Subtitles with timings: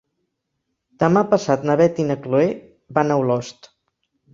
[1.03, 2.51] Demà passat na Beth i na Chloé
[3.01, 3.75] van a Olost.